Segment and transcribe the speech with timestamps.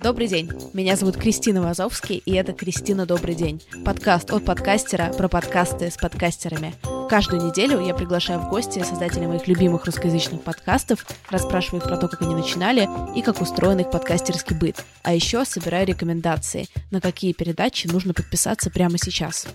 [0.00, 5.28] Добрый день, меня зовут Кристина Вазовский, и это «Кристина, добрый день»— подкаст от подкастера про
[5.28, 6.72] подкасты с подкастерами.
[7.10, 12.06] Каждую неделю я приглашаю в гости создателей моих любимых русскоязычных подкастов, расспрашиваю их про то,
[12.06, 12.88] как они начинали
[13.18, 14.84] и как устроен их подкастерский быт.
[15.02, 19.48] А еще собираю рекомендации, на какие передачи нужно подписаться прямо сейчас.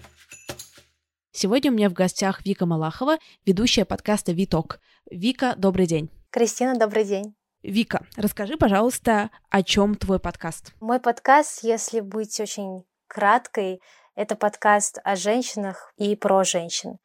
[1.31, 4.81] Сегодня у меня в гостях Вика Малахова, ведущая подкаста «Виток».
[5.09, 6.09] Вика, добрый день.
[6.31, 7.33] Кристина, добрый день.
[7.63, 10.73] Вика, расскажи, пожалуйста, о чем твой подкаст?
[10.81, 13.81] Мой подкаст, если быть очень краткой,
[14.15, 16.97] это подкаст о женщинах и про женщин.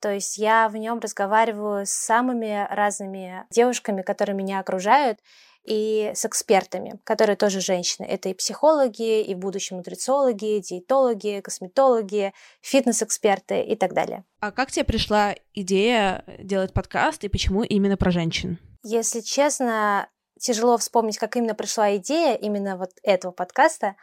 [0.00, 5.18] То есть я в нем разговариваю с самыми разными девушками, которые меня окружают,
[5.64, 8.06] и с экспертами, которые тоже женщины.
[8.06, 14.24] Это и психологи, и в будущем нутрициологи, диетологи, косметологи, фитнес-эксперты и так далее.
[14.40, 18.58] А как тебе пришла идея делать подкаст и почему именно про женщин?
[18.88, 20.08] Если честно,
[20.38, 23.96] тяжело вспомнить, как именно пришла идея именно вот этого подкаста,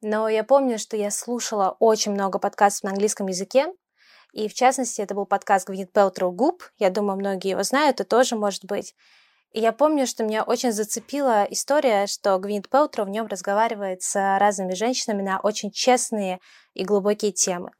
[0.00, 3.66] но я помню, что я слушала очень много подкастов на английском языке,
[4.32, 8.04] и в частности это был подкаст Гвинет Пелтроу «Губ», я думаю, многие его знают, и
[8.04, 8.94] тоже может быть.
[9.52, 14.38] И я помню, что меня очень зацепила история, что Гвинет Пелтроу в нем разговаривает с
[14.38, 16.40] разными женщинами на очень честные
[16.72, 17.72] и глубокие темы.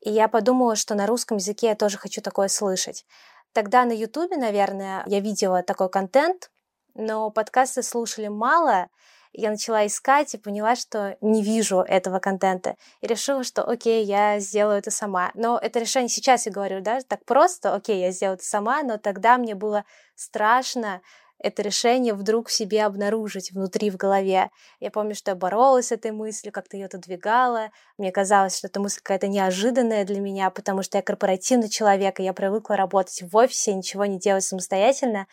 [0.00, 3.04] И я подумала, что на русском языке я тоже хочу такое слышать.
[3.52, 6.50] Тогда на Ютубе, наверное, я видела такой контент,
[6.94, 8.88] но подкасты слушали мало.
[9.34, 12.76] Я начала искать и поняла, что не вижу этого контента.
[13.00, 15.30] И решила, что окей, я сделаю это сама.
[15.34, 18.98] Но это решение сейчас я говорю, да, так просто, окей, я сделаю это сама, но
[18.98, 19.84] тогда мне было
[20.16, 21.00] страшно
[21.42, 24.50] это решение вдруг в себе обнаружить внутри, в голове.
[24.80, 27.70] Я помню, что я боролась с этой мыслью, как-то ее отодвигала.
[27.98, 32.22] Мне казалось, что эта мысль какая-то неожиданная для меня, потому что я корпоративный человек, и
[32.24, 35.26] я привыкла работать в офисе, ничего не делать самостоятельно.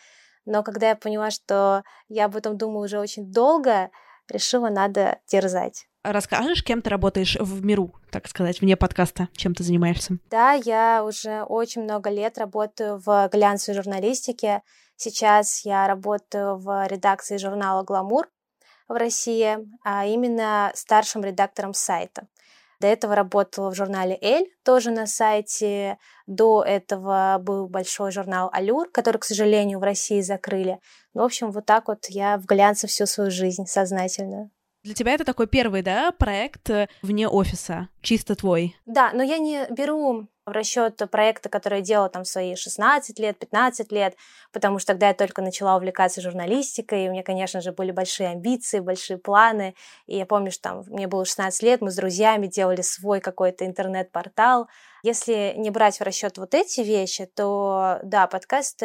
[0.44, 3.90] Но когда я поняла, что я об этом думаю уже очень долго,
[4.28, 5.86] решила, надо дерзать.
[6.02, 9.28] Расскажешь, кем ты работаешь в миру, так сказать, вне подкаста?
[9.36, 10.16] Чем ты занимаешься?
[10.30, 14.62] Да, я уже очень много лет работаю в глянцевой журналистике.
[15.02, 18.28] Сейчас я работаю в редакции журнала «Гламур»
[18.86, 22.28] в России, а именно старшим редактором сайта.
[22.80, 25.96] До этого работала в журнале «Эль», тоже на сайте.
[26.26, 30.80] До этого был большой журнал «Алюр», который, к сожалению, в России закрыли.
[31.14, 34.50] В общем, вот так вот я в глянце всю свою жизнь сознательную.
[34.82, 38.76] Для тебя это такой первый, да, проект э, вне офиса, чисто твой?
[38.84, 43.38] Да, но я не беру в расчет проекты, которые я делала там свои 16 лет,
[43.38, 44.16] 15 лет,
[44.52, 48.28] потому что тогда я только начала увлекаться журналистикой, и у меня, конечно же, были большие
[48.28, 49.74] амбиции, большие планы,
[50.06, 53.64] и я помню, что там мне было 16 лет, мы с друзьями делали свой какой-то
[53.64, 54.68] интернет-портал.
[55.02, 58.82] Если не брать в расчет вот эти вещи, то да, подкаст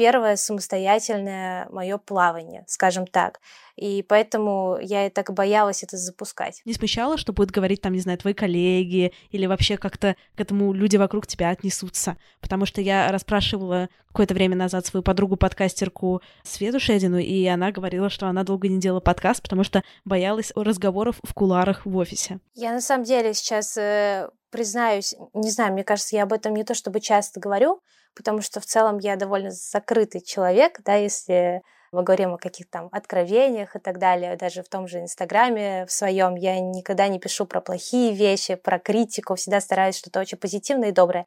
[0.00, 3.38] первое самостоятельное мое плавание, скажем так.
[3.76, 6.62] И поэтому я и так боялась это запускать.
[6.64, 10.72] Не смущало, что будут говорить там, не знаю, твои коллеги или вообще как-то к этому
[10.72, 12.16] люди вокруг тебя отнесутся?
[12.40, 18.26] Потому что я расспрашивала какое-то время назад свою подругу-подкастерку Свету Шедину, и она говорила, что
[18.26, 22.40] она долго не делала подкаст, потому что боялась разговоров в куларах в офисе.
[22.54, 26.64] Я на самом деле сейчас э, признаюсь, не знаю, мне кажется, я об этом не
[26.64, 27.82] то чтобы часто говорю,
[28.20, 32.88] потому что в целом я довольно закрытый человек, да, если мы говорим о каких-то там
[32.92, 37.46] откровениях и так далее, даже в том же Инстаграме в своем я никогда не пишу
[37.46, 41.24] про плохие вещи, про критику, всегда стараюсь что-то очень позитивное и доброе.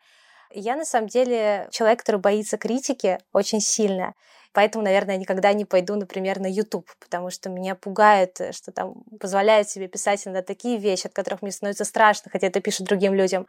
[0.52, 4.14] Я на самом деле человек, который боится критики очень сильно.
[4.52, 9.68] Поэтому, наверное, никогда не пойду, например, на YouTube, потому что меня пугает, что там позволяют
[9.68, 13.48] себе писать иногда такие вещи, от которых мне становится страшно, хотя это пишут другим людям.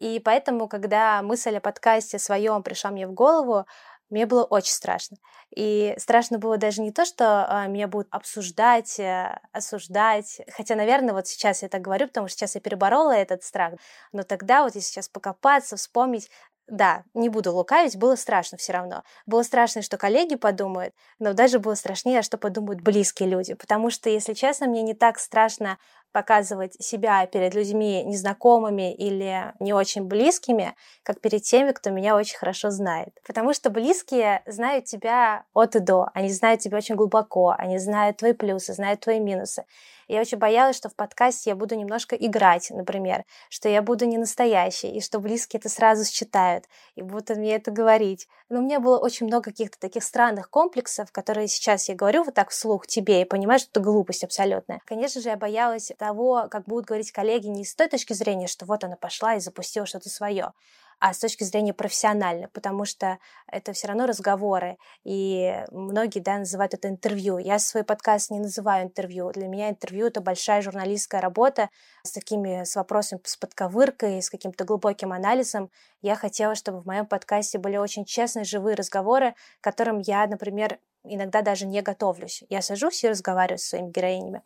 [0.00, 3.66] И поэтому, когда мысль о подкасте своем пришла мне в голову,
[4.10, 5.16] мне было очень страшно.
[5.56, 10.40] И страшно было даже не то, что а, меня будут обсуждать, а, осуждать.
[10.52, 13.74] Хотя, наверное, вот сейчас я так говорю, потому что сейчас я переборола этот страх.
[14.12, 16.30] Но тогда вот если сейчас покопаться, вспомнить,
[16.66, 19.02] да, не буду лукавить, было страшно все равно.
[19.26, 23.54] Было страшно, что коллеги подумают, но даже было страшнее, что подумают близкие люди.
[23.54, 25.78] Потому что, если честно, мне не так страшно
[26.12, 32.38] показывать себя перед людьми незнакомыми или не очень близкими, как перед теми, кто меня очень
[32.38, 33.08] хорошо знает.
[33.26, 38.18] Потому что близкие знают тебя от и до, они знают тебя очень глубоко, они знают
[38.18, 39.64] твои плюсы, знают твои минусы.
[40.08, 44.18] Я очень боялась, что в подкасте я буду немножко играть, например, что я буду не
[44.18, 46.64] настоящей, и что близкие это сразу считают,
[46.94, 48.28] и будут мне это говорить.
[48.48, 52.34] Но у меня было очень много каких-то таких странных комплексов, которые сейчас я говорю вот
[52.34, 54.80] так вслух тебе, и понимаю, что это глупость абсолютная.
[54.84, 58.66] Конечно же, я боялась того, как будут говорить коллеги не с той точки зрения, что
[58.66, 60.52] вот она пошла и запустила что-то свое,
[60.98, 66.74] а с точки зрения профессиональной, потому что это все равно разговоры, и многие, да, называют
[66.74, 67.38] это интервью.
[67.38, 69.30] Я свой подкаст не называю интервью.
[69.32, 71.70] Для меня интервью— это большая журналистская работа
[72.02, 75.70] с такими, с вопросами, с подковыркой, с каким-то глубоким анализом.
[76.02, 80.78] Я хотела, чтобы в моем подкасте были очень честные, живые разговоры, к которым я, например,
[81.04, 82.44] иногда даже не готовлюсь.
[82.48, 84.42] Я сажусь и разговариваю с своими героинями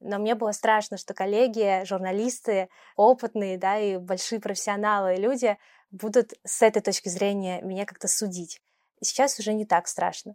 [0.00, 5.56] но мне было страшно, что коллеги, журналисты, опытные, да, и большие профессионалы, люди
[5.90, 8.60] будут с этой точки зрения меня как-то судить.
[9.00, 10.34] Сейчас уже не так страшно.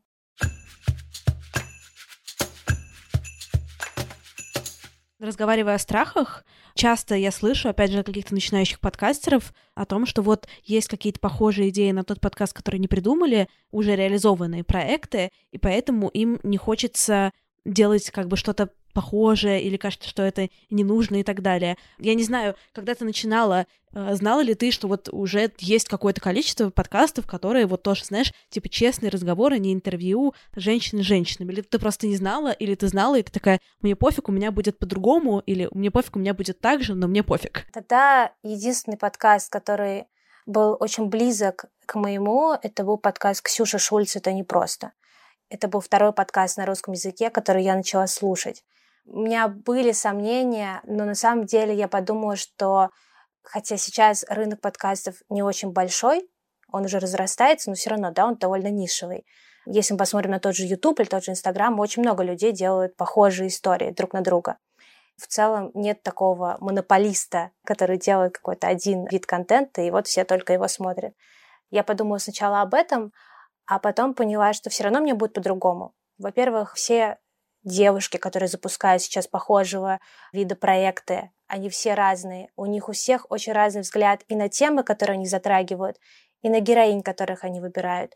[5.19, 6.43] Разговаривая о страхах,
[6.73, 11.69] часто я слышу, опять же, каких-то начинающих подкастеров о том, что вот есть какие-то похожие
[11.69, 17.31] идеи на тот подкаст, который не придумали, уже реализованные проекты, и поэтому им не хочется
[17.63, 21.77] делать как бы что-то похожее, или кажется, что это не нужно и так далее.
[21.99, 26.21] Я не знаю, когда ты начинала, э, знала ли ты, что вот уже есть какое-то
[26.21, 31.61] количество подкастов, которые вот тоже, знаешь, типа честные разговоры, не интервью женщины с женщинами, или
[31.61, 34.77] ты просто не знала, или ты знала, и ты такая, мне пофиг, у меня будет
[34.77, 37.65] по-другому, или мне пофиг, у меня будет так же, но мне пофиг.
[37.73, 40.05] Тогда единственный подкаст, который
[40.45, 44.91] был очень близок к моему, это был подкаст Ксюши Шульц «Это непросто».
[45.49, 48.63] Это был второй подкаст на русском языке, который я начала слушать.
[49.05, 52.89] У меня были сомнения, но на самом деле я подумала, что
[53.41, 56.29] хотя сейчас рынок подкастов не очень большой,
[56.71, 59.25] он уже разрастается, но все равно, да, он довольно нишевый.
[59.65, 62.95] Если мы посмотрим на тот же YouTube или тот же Instagram, очень много людей делают
[62.97, 64.57] похожие истории друг на друга.
[65.17, 70.53] В целом нет такого монополиста, который делает какой-то один вид контента, и вот все только
[70.53, 71.13] его смотрят.
[71.69, 73.13] Я подумала сначала об этом,
[73.65, 75.93] а потом поняла, что все равно мне будет по-другому.
[76.17, 77.17] Во-первых, все
[77.63, 79.99] девушки, которые запускают сейчас похожего
[80.31, 82.49] вида проекты, они все разные.
[82.55, 85.97] У них у всех очень разный взгляд и на темы, которые они затрагивают,
[86.41, 88.15] и на героинь, которых они выбирают.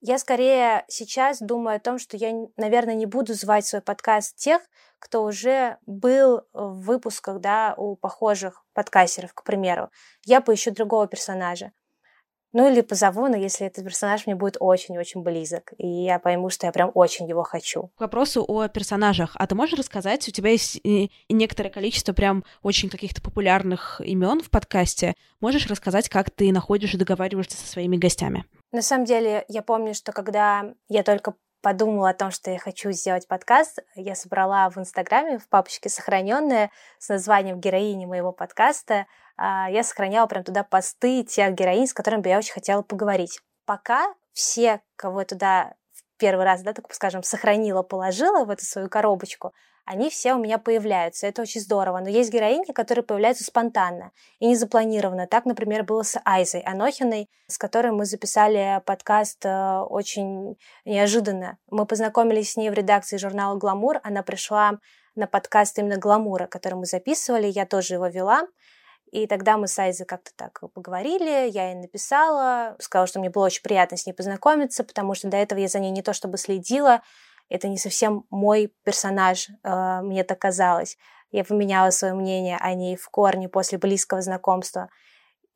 [0.00, 4.60] Я скорее сейчас думаю о том, что я, наверное, не буду звать свой подкаст тех,
[4.98, 9.90] кто уже был в выпусках да, у похожих подкастеров, к примеру.
[10.24, 11.72] Я поищу другого персонажа.
[12.54, 16.66] Ну или позову, но если этот персонаж мне будет очень-очень близок, и я пойму, что
[16.66, 17.90] я прям очень его хочу.
[17.98, 19.32] К вопросу о персонажах.
[19.34, 20.80] А ты можешь рассказать, у тебя есть
[21.28, 25.14] некоторое количество прям очень каких-то популярных имен в подкасте.
[25.40, 28.44] Можешь рассказать, как ты находишь и договариваешься со своими гостями?
[28.70, 31.34] На самом деле, я помню, что когда я только
[31.64, 36.70] подумала о том, что я хочу сделать подкаст, я собрала в Инстаграме в папочке сохраненные
[36.98, 39.06] с названием героини моего подкаста.
[39.38, 43.40] А, я сохраняла прям туда посты тех героинь, с которыми бы я очень хотела поговорить.
[43.64, 48.66] Пока все, кого я туда в первый раз, да, так скажем, сохранила, положила в эту
[48.66, 51.26] свою коробочку, они все у меня появляются.
[51.26, 52.00] Это очень здорово.
[52.00, 55.26] Но есть героини, которые появляются спонтанно и не запланированно.
[55.26, 61.58] Так, например, было с Айзой Анохиной, с которой мы записали подкаст э, очень неожиданно.
[61.70, 64.00] Мы познакомились с ней в редакции журнала «Гламур».
[64.02, 64.78] Она пришла
[65.14, 67.46] на подкаст именно «Гламура», который мы записывали.
[67.46, 68.46] Я тоже его вела.
[69.12, 73.44] И тогда мы с Айзой как-то так поговорили, я ей написала, сказала, что мне было
[73.44, 76.36] очень приятно с ней познакомиться, потому что до этого я за ней не то чтобы
[76.36, 77.00] следила,
[77.48, 80.96] это не совсем мой персонаж, э, мне так казалось.
[81.30, 84.88] Я поменяла свое мнение о ней в корне после близкого знакомства.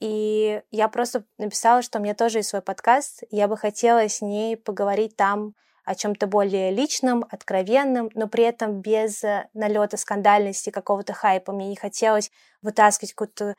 [0.00, 4.08] И я просто написала, что у меня тоже есть свой подкаст, и я бы хотела
[4.08, 5.55] с ней поговорить там
[5.85, 11.52] о чем-то более личном, откровенном, но при этом без э, налета скандальности, какого-то хайпа.
[11.52, 12.30] Мне не хотелось
[12.61, 13.54] вытаскивать какую-то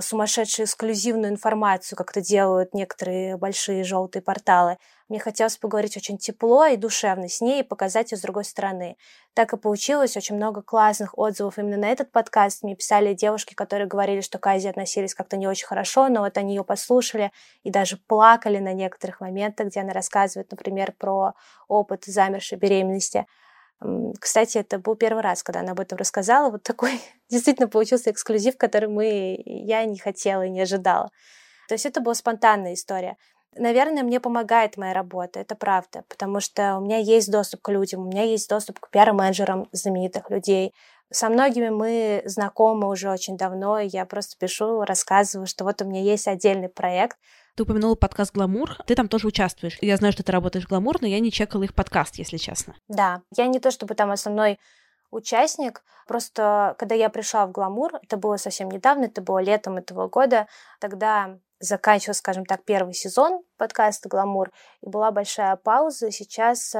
[0.00, 4.76] сумасшедшую эксклюзивную информацию, как это делают некоторые большие желтые порталы.
[5.08, 8.98] Мне хотелось поговорить очень тепло и душевно с ней и показать ее с другой стороны.
[9.32, 10.16] Так и получилось.
[10.16, 12.62] Очень много классных отзывов именно на этот подкаст.
[12.62, 16.36] Мне писали девушки, которые говорили, что к Азе относились как-то не очень хорошо, но вот
[16.36, 21.32] они ее послушали и даже плакали на некоторых моментах, где она рассказывает, например, про
[21.66, 23.26] опыт замершей беременности.
[24.20, 26.50] Кстати, это был первый раз, когда она об этом рассказала.
[26.50, 31.10] Вот такой действительно получился эксклюзив, который мы, я не хотела и не ожидала.
[31.68, 33.16] То есть это была спонтанная история.
[33.56, 38.02] Наверное, мне помогает моя работа, это правда, потому что у меня есть доступ к людям,
[38.02, 40.74] у меня есть доступ к пиар-менеджерам знаменитых людей.
[41.10, 45.86] Со многими мы знакомы уже очень давно, и я просто пишу, рассказываю, что вот у
[45.86, 47.18] меня есть отдельный проект,
[47.58, 48.76] ты упомянула подкаст «Гламур».
[48.86, 49.78] Ты там тоже участвуешь.
[49.80, 52.76] Я знаю, что ты работаешь в «Гламур», но я не чекала их подкаст, если честно.
[52.86, 54.60] Да, я не то чтобы там основной
[55.10, 55.82] участник.
[56.06, 60.46] Просто когда я пришла в «Гламур», это было совсем недавно, это было летом этого года,
[60.78, 64.50] тогда заканчивался, скажем так, первый сезон подкаста «Гламур»,
[64.80, 66.10] и была большая пауза.
[66.10, 66.78] Сейчас э,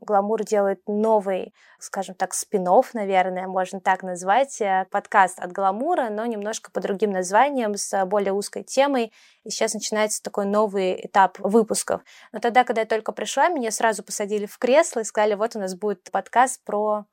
[0.00, 2.64] «Гламур» делает новый, скажем так, спин
[2.94, 8.32] наверное, можно так назвать, э, подкаст от «Гламура», но немножко по другим названиям, с более
[8.32, 9.12] узкой темой.
[9.44, 12.02] И сейчас начинается такой новый этап выпусков.
[12.32, 15.58] Но тогда, когда я только пришла, меня сразу посадили в кресло и сказали, вот у
[15.58, 17.04] нас будет подкаст про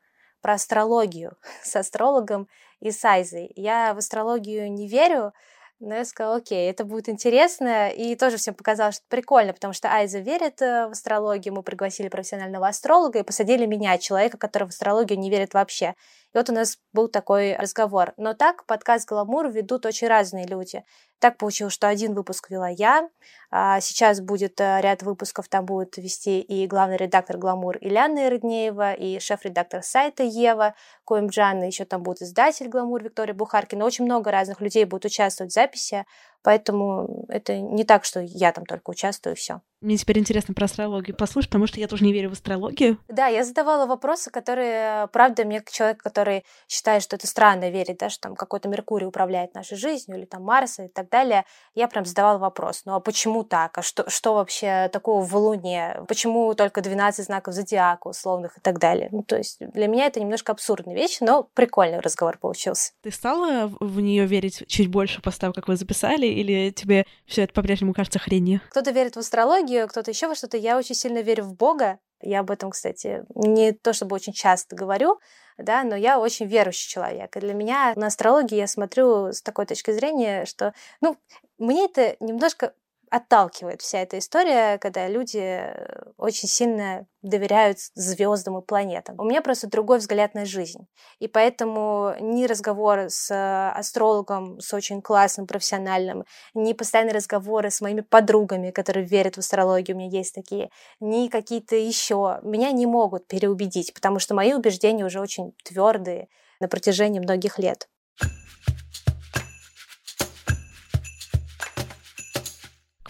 [0.42, 2.48] про астрологию с астрологом
[2.80, 3.52] и Сайзой.
[3.56, 5.34] Я в астрологию не верю,
[5.82, 7.90] но я сказала, окей, это будет интересно.
[7.90, 11.56] И тоже всем показалось, что прикольно, потому что Айза верит э, в астрологию.
[11.56, 15.96] Мы пригласили профессионального астролога и посадили меня, человека, который в астрологию не верит вообще.
[16.34, 18.14] И вот у нас был такой разговор.
[18.18, 20.84] Но так подкаст «Гламур» ведут очень разные люди.
[21.22, 23.08] Так получилось, что один выпуск вела я,
[23.52, 28.94] а сейчас будет э, ряд выпусков, там будет вести и главный редактор «Гламур» Ильяна Ирднеева,
[28.94, 30.74] и шеф-редактор сайта Ева
[31.06, 33.86] Коимджан, и еще там будет издатель «Гламур» Виктория Бухаркина.
[33.86, 36.08] Очень много разных людей будут участвовать в записи,
[36.44, 39.62] поэтому это не так, что я там только участвую, и все.
[39.82, 43.00] Мне теперь интересно про астрологию послушать, потому что я тоже не верю в астрологию.
[43.08, 48.10] Да, я задавала вопросы, которые, правда, мне человек, который считает, что это странно верить, да,
[48.10, 52.06] что там какой-то Меркурий управляет нашей жизнью, или там Марс и так далее, я прям
[52.06, 53.76] задавала вопрос, ну а почему так?
[53.80, 56.04] А что, что вообще такого в Луне?
[56.08, 59.10] Почему только 12 знаков зодиака условных и так далее?
[59.12, 62.92] Ну, то есть для меня это немножко абсурдная вещь, но прикольный разговор получился.
[63.02, 67.44] Ты стала в нее верить чуть больше после того, как вы записали, или тебе все
[67.44, 68.62] это по-прежнему кажется хренью?
[68.70, 70.58] Кто-то верит в астрологию, кто-то еще во что-то.
[70.58, 72.00] Я очень сильно верю в Бога.
[72.22, 75.20] Я об этом, кстати, не то чтобы очень часто говорю,
[75.58, 77.36] да, но я очень верующий человек.
[77.36, 81.18] И для меня на астрологии я смотрю с такой точки зрения, что, ну,
[81.58, 82.74] мне это немножко
[83.12, 89.20] отталкивает вся эта история, когда люди э, очень сильно доверяют звездам и планетам.
[89.20, 90.88] У меня просто другой взгляд на жизнь.
[91.20, 97.82] И поэтому ни разговоры с э, астрологом, с очень классным, профессиональным, ни постоянные разговоры с
[97.82, 100.70] моими подругами, которые верят в астрологию, у меня есть такие,
[101.02, 106.30] ни какие-то еще, меня не могут переубедить, потому что мои убеждения уже очень твердые
[106.62, 107.90] на протяжении многих лет.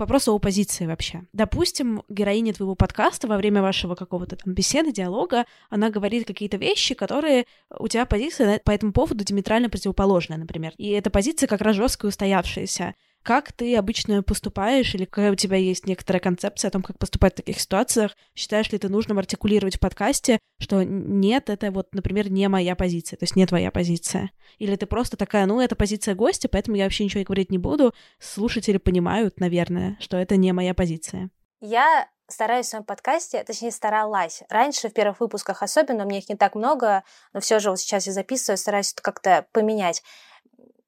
[0.01, 1.23] Вопросу о позиции вообще.
[1.31, 6.93] Допустим, героиня твоего подкаста во время вашего какого-то там беседы, диалога, она говорит какие-то вещи,
[6.93, 7.45] которые
[7.79, 10.73] у тебя позиция по этому поводу диаметрально противоположная, например.
[10.77, 12.95] И эта позиция как раз жесткая устоявшаяся.
[13.23, 17.33] Как ты обычно поступаешь, или какая у тебя есть некоторая концепция о том, как поступать
[17.33, 18.17] в таких ситуациях?
[18.35, 23.17] Считаешь ли ты нужным артикулировать в подкасте, что нет, это вот, например, не моя позиция,
[23.17, 24.31] то есть не твоя позиция?
[24.57, 27.93] Или ты просто такая, ну, это позиция гостя, поэтому я вообще ничего говорить не буду,
[28.19, 31.29] слушатели понимают, наверное, что это не моя позиция?
[31.59, 34.41] Я стараюсь в своем подкасте, точнее старалась.
[34.49, 37.79] Раньше, в первых выпусках особенно, у меня их не так много, но все же вот
[37.79, 40.01] сейчас я записываю, стараюсь это как-то поменять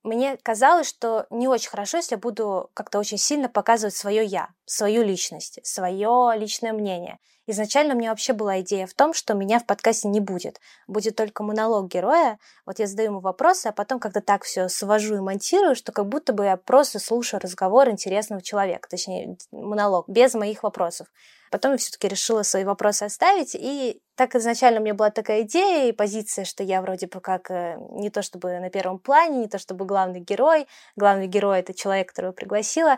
[0.04, 4.50] мне казалось, что не очень хорошо, если я буду как-то очень сильно показывать свое я,
[4.66, 7.20] свою личность, свое личное мнение.
[7.46, 10.62] Изначально у меня вообще была идея в том, что меня в подкасте не будет.
[10.88, 12.40] Будет только монолог героя.
[12.66, 16.08] Вот я задаю ему вопросы, а потом как-то так все свожу и монтирую, что как
[16.08, 21.08] будто бы я просто слушаю разговор интересного человека, точнее, монолог, без моих вопросов.
[21.54, 25.88] Потом я все-таки решила свои вопросы оставить, и так изначально у меня была такая идея
[25.88, 29.48] и позиция, что я вроде бы как э, не то чтобы на первом плане, не
[29.48, 30.66] то чтобы главный герой.
[30.96, 32.98] Главный герой— это человек, которого пригласила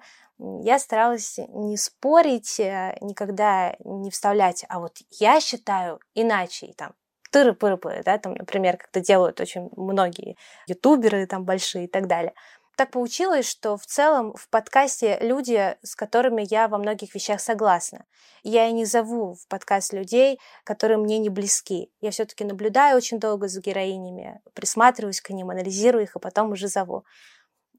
[0.61, 6.93] я старалась не спорить, э, никогда не вставлять, а вот я считаю иначе, и там
[7.33, 12.33] тыры-пыры-пыры, да, там, например, как это делают очень многие ютуберы там большие и так далее.
[12.75, 18.05] Так получилось, что в целом в подкасте люди, с которыми я во многих вещах согласна.
[18.43, 21.89] Я и не зову в подкаст людей, которые мне не близки.
[22.01, 26.67] Я все-таки наблюдаю очень долго за героинями, присматриваюсь к ним, анализирую их, и потом уже
[26.67, 27.05] зову.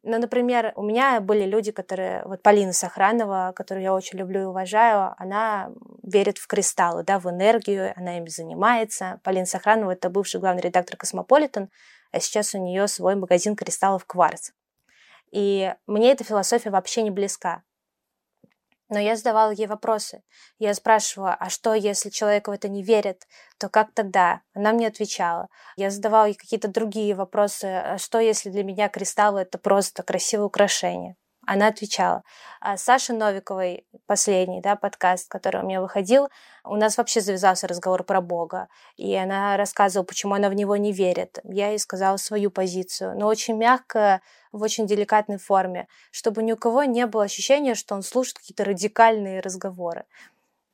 [0.02, 2.22] Ну, например, у меня были люди, которые...
[2.24, 5.70] Вот Полина Сохранова, которую я очень люблю и уважаю, она
[6.02, 9.20] верит в кристаллы, да, в энергию, она ими занимается.
[9.24, 11.70] Полина Сохранова— это бывший главный редактор «Космополитен»,
[12.12, 14.52] а сейчас у нее свой магазин кристаллов «Кварц».
[15.36, 17.62] И мне эта философия вообще не близка.
[18.88, 20.22] Но я задавала ей вопросы.
[20.58, 23.26] Я спрашивала, а что, если человек в это не верит,
[23.58, 24.40] то как тогда?
[24.54, 25.48] Она мне отвечала.
[25.76, 27.64] Я задавала ей какие-то другие вопросы.
[27.66, 31.16] А что, если для меня кристаллы— это просто красивое украшение?
[31.46, 32.24] Она отвечала.
[32.60, 36.28] А Саша Новиковой, последний да, подкаст, который у меня выходил,
[36.64, 38.68] у нас вообще завязался разговор про Бога.
[38.96, 41.38] И она рассказывала, почему она в него не верит.
[41.44, 46.56] Я ей сказала свою позицию, но очень мягко, в очень деликатной форме, чтобы ни у
[46.56, 50.04] кого не было ощущения, что он слушает какие-то радикальные разговоры.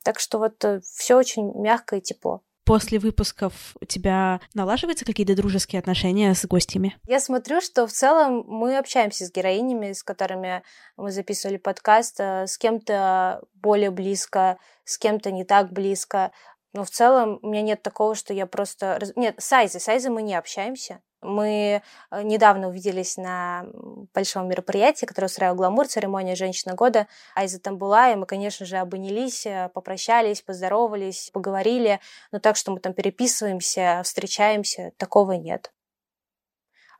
[0.05, 2.43] Так что вот э, все очень мягко и тепло.
[2.65, 6.97] После выпусков у тебя налаживаются какие-то дружеские отношения с гостями?
[7.07, 10.63] Я смотрю, что в целом мы общаемся с героинями, с которыми
[10.97, 16.33] мы записывали подкаст, э, с кем-то более близко, с кем-то не так близко.
[16.73, 18.99] Но в целом у меня нет такого, что я просто...
[19.17, 21.01] Нет, с Айзой, с Айзой мы не общаемся.
[21.23, 23.65] Мы э, недавно увиделись на
[24.13, 27.07] большом мероприятии, которое устраивал «Гламур», церемония «Женщина года».
[27.37, 32.01] Айза там была, и мы, конечно же, обнялись, э, попрощались, поздоровались, поговорили.
[32.33, 35.73] Но так, что мы там переписываемся, встречаемся, такого нет.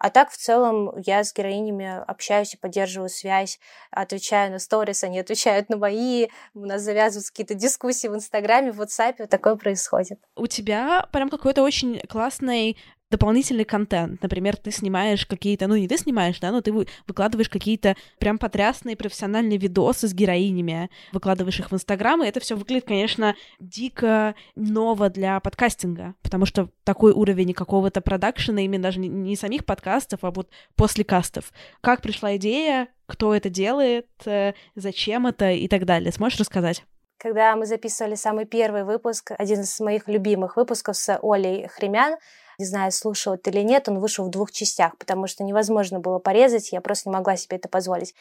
[0.03, 3.61] А так, в целом, я с героинями общаюсь и поддерживаю связь,
[3.93, 8.81] отвечаю на сторис, они отвечают на мои, у нас завязываются какие-то дискуссии в Инстаграме, в
[8.81, 10.19] WhatsApp, вот такое происходит.
[10.35, 12.77] У тебя прям какой-то очень классный
[13.13, 14.23] дополнительный контент.
[14.23, 16.73] Например, ты снимаешь какие-то, ну не ты снимаешь, да, но ты
[17.07, 22.57] выкладываешь какие-то прям потрясные профессиональные видосы с героинями, выкладываешь их в Инстаграм, и это все
[22.57, 29.37] выглядит, конечно, дико ново для подкастинга, потому что такой уровень какого-то продакшена, именно даже не
[29.37, 31.53] самих подкастов, а вот после кастов.
[31.83, 36.13] Как пришла идея, кто это делает, э, зачем это и так далее.
[36.13, 36.85] Сможешь рассказать?
[37.23, 42.17] Когда мы записывали самый первый выпуск, один из моих любимых выпусков с Олей Хремян,
[42.63, 46.21] не знаю, слушал это или нет, он вышел в двух частях, потому что невозможно было
[46.21, 48.15] порезать, я просто не могла себе это позволить.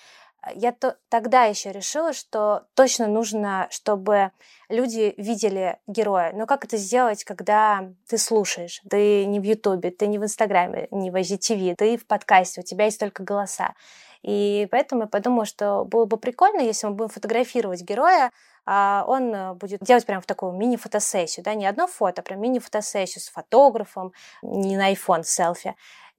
[0.55, 4.31] Я то, тогда еще решила, что точно нужно, чтобы
[4.69, 6.31] люди видели героя.
[6.33, 8.81] Но как это сделать, когда ты слушаешь?
[8.89, 12.63] Ты не в Ютубе, ты не в Инстаграме, не в IGTV, ты в подкасте, у
[12.63, 13.75] тебя есть только голоса.
[14.23, 18.31] И поэтому я подумала, что было бы прикольно, если мы будем фотографировать героя,
[18.65, 22.41] а он э, будет делать прям в такую мини-фотосессию, да, не одно фото, а прям
[22.41, 24.13] мини-фотосессию с фотографом,
[24.43, 25.75] не на iPhone селфи.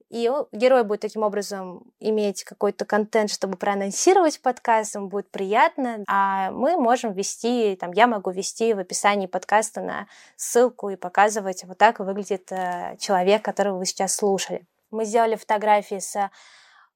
[0.09, 6.51] И герой будет таким образом иметь какой-то контент, чтобы проанонсировать подкаст, ему будет приятно, а
[6.51, 11.79] мы можем ввести, там, я могу ввести в описании подкаста на ссылку и показывать, вот
[11.79, 14.67] так выглядит э, человек, которого вы сейчас слушали.
[14.91, 16.29] Мы сделали фотографии с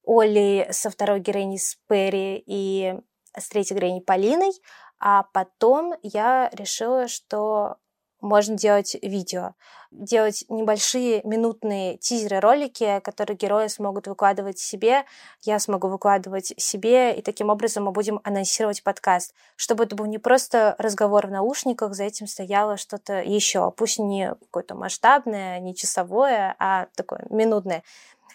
[0.07, 2.95] Олей, со второй героиней с и
[3.37, 4.51] с третьей героиней Полиной,
[4.99, 7.77] а потом я решила, что
[8.19, 9.53] можно делать видео,
[9.91, 15.05] делать небольшие минутные тизеры-ролики, которые герои смогут выкладывать себе,
[15.43, 20.17] я смогу выкладывать себе, и таким образом мы будем анонсировать подкаст, чтобы это был не
[20.17, 26.55] просто разговор в наушниках, за этим стояло что-то еще, пусть не какое-то масштабное, не часовое,
[26.59, 27.83] а такое минутное.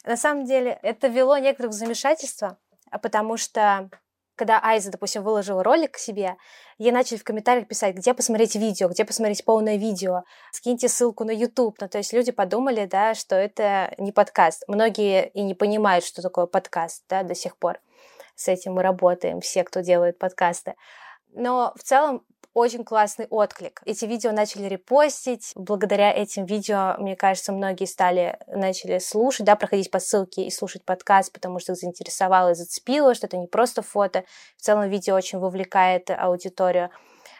[0.04, 2.58] На самом деле это вело некоторых замешательства,
[3.02, 3.90] потому что
[4.34, 6.36] когда Айза, допустим, выложила ролик к себе,
[6.78, 11.30] ей начали в комментариях писать, где посмотреть видео, где посмотреть полное видео, скиньте ссылку на
[11.30, 11.76] YouTube.
[11.80, 14.64] Ну, то есть люди подумали, да, что это не подкаст.
[14.68, 17.78] Многие и не понимают, что такое подкаст, да, до сих пор.
[18.34, 20.74] С этим мы работаем, все, кто делает подкасты.
[21.32, 23.80] Но в целом очень классный отклик.
[23.86, 25.52] Эти видео начали репостить.
[25.54, 30.84] Благодаря этим видео, мне кажется, многие стали, начали слушать, да, проходить по ссылке и слушать
[30.84, 34.24] подкаст, потому что их заинтересовало и зацепило, что это не просто фото.
[34.58, 36.90] В целом видео очень вовлекает аудиторию.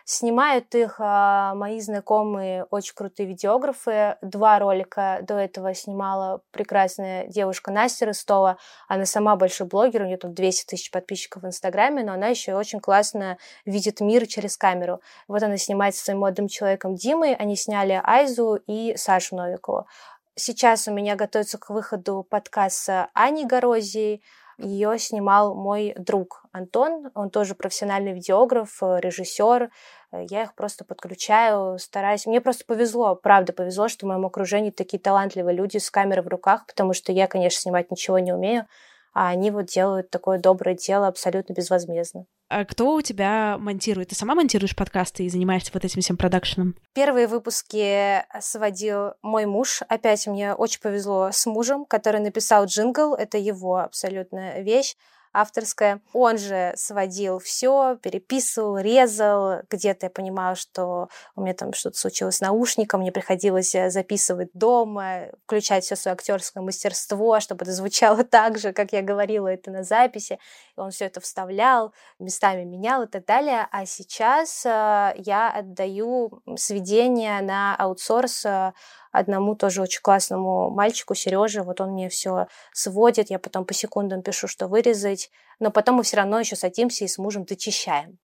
[0.04, 4.16] Снимают их а, мои знакомые, очень крутые видеографы.
[4.20, 8.58] Два ролика до этого снимала прекрасная девушка Настя Ростова.
[8.88, 12.54] Она сама большой блогер, у нее там 200 тысяч подписчиков в Инстаграме, но она еще
[12.54, 15.00] очень классно видит мир через камеру.
[15.28, 17.34] Вот она снимает со своим молодым человеком Димой.
[17.34, 19.86] Они сняли Айзу и Сашу Новикову.
[20.34, 24.22] Сейчас у меня готовится к выходу подкаст с Аней Горозией.
[24.62, 27.10] Ее снимал мой друг Антон.
[27.14, 29.70] Он тоже профессиональный видеограф, э, режиссер.
[30.12, 32.26] Э, я их просто подключаю, стараюсь.
[32.26, 36.28] Мне просто повезло, правда повезло, что в моем окружении такие талантливые люди с камерой в
[36.28, 38.66] руках, потому что я, конечно, снимать ничего не умею,
[39.14, 42.26] а они вот делают такое доброе дело абсолютно безвозмездно.
[42.54, 44.10] А кто у тебя монтирует?
[44.10, 46.76] Ты сама монтируешь подкасты и занимаешься вот этим всем продакшеном?
[46.92, 49.80] Первые выпуски сводил мой муж.
[49.88, 53.14] Опять мне очень повезло с мужем, который написал джингл.
[53.14, 54.96] Это его абсолютно вещь
[55.32, 56.00] авторская.
[56.12, 59.62] Он же сводил все, переписывал, резал.
[59.70, 64.50] Где-то я понимала, что у меня там что-то случилось с наушником, мне приходилось э, записывать
[64.52, 69.70] дома, включать все свое актерское мастерство, чтобы это звучало так же, как я говорила это
[69.70, 70.38] на записи.
[70.76, 73.66] И он все это вставлял, местами менял и так далее.
[73.70, 78.72] А сейчас э, я отдаю сведения на аутсорс э,
[79.12, 84.22] одному тоже очень классному мальчику, Сереже, вот он мне все сводит, я потом по секундам
[84.22, 85.21] пишу, что вырезать,
[85.60, 88.18] но потом мы все равно еще садимся и с мужем дочищаем.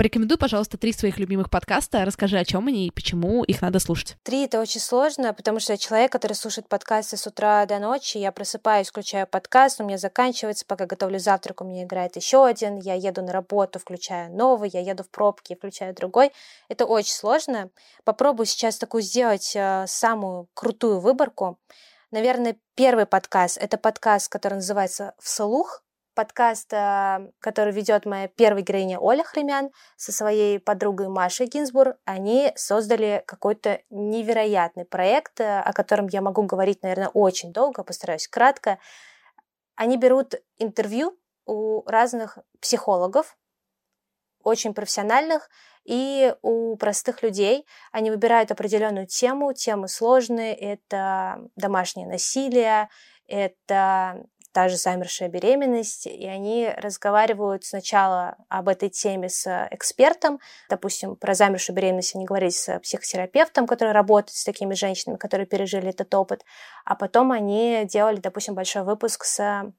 [0.00, 4.16] Порекомендуй, пожалуйста, три своих любимых подкаста, расскажи, о чем они и почему их надо слушать.
[4.22, 8.16] Три— это очень сложно, потому что я человек, который слушает подкасты с утра до ночи,
[8.16, 12.78] я просыпаюсь, включаю подкаст, у меня заканчивается, пока готовлю завтрак, у меня играет еще один,
[12.78, 16.32] я еду на работу, включаю новый, я еду в пробки, включаю другой.
[16.70, 17.68] Это очень сложно.
[18.04, 21.58] Попробую сейчас такую сделать э, самую крутую выборку.
[22.10, 28.98] Наверное, первый подкаст— это подкаст, который называется «Вслух», подкаст, э, который ведет моя первая героиня
[28.98, 31.94] Оля Хремян со своей подругой Машей Гинзбур.
[32.04, 38.26] Они создали какой-то невероятный проект, э, о котором я могу говорить, наверное, очень долго, постараюсь
[38.26, 38.80] кратко.
[39.76, 43.36] Они берут интервью у разных психологов,
[44.42, 45.48] очень профессиональных,
[45.84, 47.66] и у простых людей.
[47.90, 52.88] Они выбирают определенную тему, темы сложные, это домашнее насилие,
[53.26, 61.16] это та же замершая беременность, и они разговаривают сначала об этой теме с экспертом, допустим,
[61.16, 66.12] про замершую беременность они говорили с психотерапевтом, который работает с такими женщинами, которые пережили этот
[66.14, 66.44] опыт,
[66.84, 69.72] а потом они делали, допустим, большой выпуск с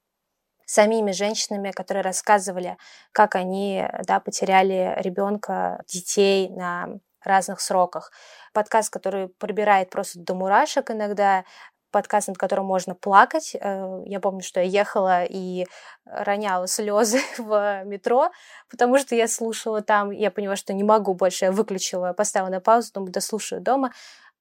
[0.71, 2.77] самими женщинами, которые рассказывали,
[3.11, 6.87] как они да, потеряли ребенка, детей на
[7.21, 8.11] разных сроках.
[8.53, 11.43] Подкаст, который пробирает просто до мурашек иногда,
[11.91, 13.53] подкаст, над которым можно плакать.
[13.59, 15.65] Э, я помню, что я ехала и
[16.05, 18.31] роняла слезы в метро,
[18.69, 22.61] потому что я слушала там, я поняла, что не могу больше, я выключила, поставила на
[22.61, 23.91] паузу, думаю, дослушаю дома.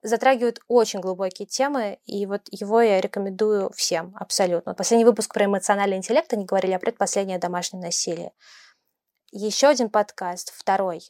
[0.03, 4.75] Затрагивает очень глубокие темы, и вот его я рекомендую всем абсолютно.
[4.75, 8.33] Последний выпуск про эмоциональный интеллект, они говорили о предпоследнее домашнее насилие.
[9.31, 11.03] Еще один подкаст, второй,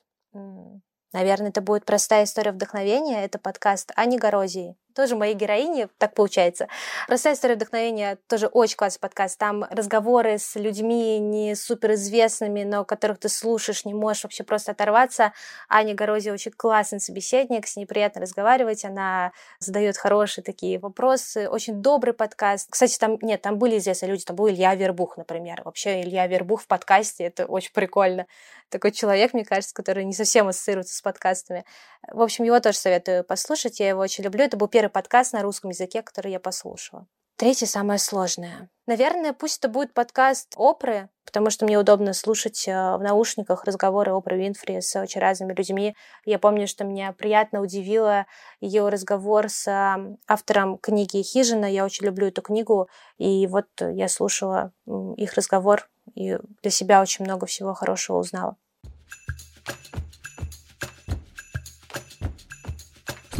[1.12, 3.24] Наверное, это будет простая история вдохновения.
[3.24, 6.68] Это подкаст Ани Горозии тоже моей героини, так получается.
[7.06, 9.38] «Простая история вдохновения» тоже очень классный подкаст.
[9.38, 15.32] Там разговоры с людьми не суперизвестными, но которых ты слушаешь, не можешь вообще просто оторваться.
[15.68, 21.82] Аня Горози очень классный собеседник, с ней приятно разговаривать, она задает хорошие такие вопросы, очень
[21.82, 22.68] добрый подкаст.
[22.70, 25.62] Кстати, там, нет, там были известные люди, там был Илья Вербух, например.
[25.64, 28.26] Вообще Илья Вербух в подкасте, это очень прикольно.
[28.70, 31.64] Такой человек, мне кажется, который не совсем ассоциируется с подкастами.
[32.08, 34.44] В общем, его тоже советую послушать, я его очень люблю.
[34.44, 37.06] Это был первый подкаст на русском языке, который я послушала.
[37.40, 38.68] Третье самое сложное.
[38.86, 44.12] Наверное, пусть это будет подкаст Опры, потому что мне удобно слушать э, в наушниках разговоры
[44.12, 45.96] Опры Винфри с очень разными людьми.
[46.26, 48.26] Я помню, что меня приятно удивило
[48.60, 51.64] ее разговор с э, автором книги «Хижина».
[51.64, 54.72] Я очень люблю эту книгу, и вот я слушала
[55.16, 58.58] их разговор, и для себя очень много всего хорошего узнала.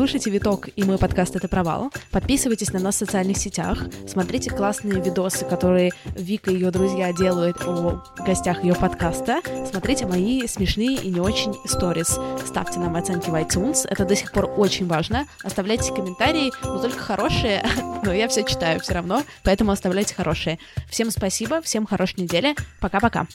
[0.01, 1.93] Слушайте «Виток» и мой подкаст «Это провал».
[2.11, 3.85] Подписывайтесь на нас в социальных сетях.
[4.09, 9.43] Смотрите классные видосы, которые Вика и ее друзья делают о гостях ее подкаста.
[9.71, 12.19] Смотрите мои смешные и не очень сторис.
[12.47, 13.87] Ставьте нам оценки в iTunes.
[13.91, 15.27] Это до сих пор очень важно.
[15.45, 17.63] Оставляйте комментарии, но только хорошие.
[18.03, 20.59] но я все читаю все равно, поэтому оставляйте хорошие.
[20.89, 22.57] Всем спасибо, всем хорошей недели.
[22.81, 23.27] Пока-пока.